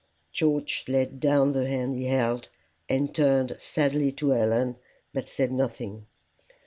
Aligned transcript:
George 0.31 0.83
laid 0.87 1.19
down 1.19 1.51
the 1.51 1.67
hand 1.67 1.95
he 1.95 2.05
held, 2.05 2.49
and 2.89 3.13
turned 3.13 3.55
sadly 3.59 4.11
to 4.13 4.31
Helen, 4.31 4.77
but 5.13 5.29
said 5.29 5.51
nothing. 5.51 6.07